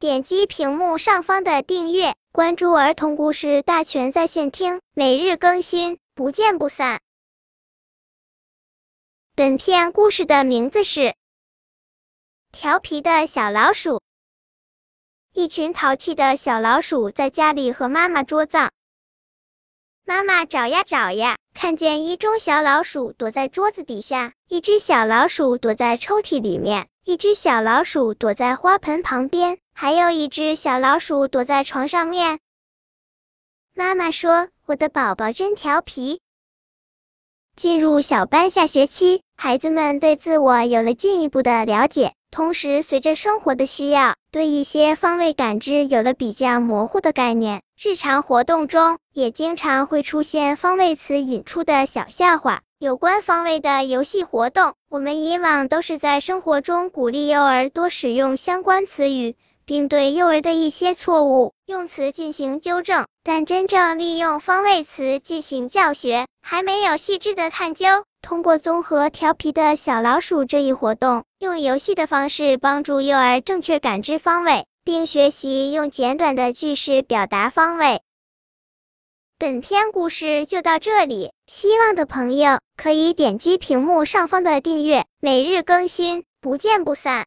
[0.00, 7.00] 点击屏幕上方的订阅，关注儿童故事大全在线听，每日更新，不见不散。
[9.34, 11.00] 本片故事的名字是
[12.52, 13.96] 《调皮的小老鼠》。
[15.32, 18.70] 一群淘气的小老鼠在家里和妈妈捉藏。
[20.04, 32.38] 妈妈找呀找呀，看见一中小老鼠躲在桌子底下，一只小老鼠躲在抽屉里面，一只小老鼠躲在花盆旁边，还有一只小老鼠躲在床上面。
[33.74, 36.20] 妈妈说：“我的宝宝真调皮。”
[37.56, 42.14] 进入小班下学期，孩子们对自我有了进一步的了解。
[42.30, 47.62] 同时，随着生活的需要，对一些方位感知有了比较模糊的概念。
[47.80, 52.60] 日常活动中，也经常会出现方位词引出的小笑话。
[52.78, 59.34] 有关方位的游戏活动，我们以往都是在生活中鼓励幼儿多使用相关词语，
[59.68, 63.06] 并对幼儿的一些错误用词进行纠正。
[63.22, 67.86] 但真正利用方位词进行教学，还没有细致的探究。
[68.22, 78.00] 通过综合调皮的小老鼠这一活动，用游戏的方式帮助幼儿正确感知方位，并学习用简短的句式表达方位。
[79.38, 87.16] 本篇故事就到这里，希望的朋友可以点击屏幕上方的订阅，每日更新，不见不散。